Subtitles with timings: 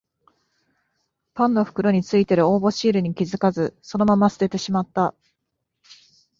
[1.35, 5.13] パンの袋についてる応募シールに気づかずそのまま捨ててしまった